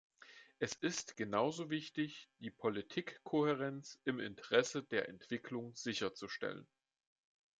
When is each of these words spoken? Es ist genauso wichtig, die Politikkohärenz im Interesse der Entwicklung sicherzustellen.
Es 0.57 0.73
ist 0.73 1.15
genauso 1.15 1.69
wichtig, 1.69 2.27
die 2.39 2.49
Politikkohärenz 2.49 3.99
im 4.03 4.19
Interesse 4.19 4.81
der 4.81 5.07
Entwicklung 5.09 5.75
sicherzustellen. 5.75 6.67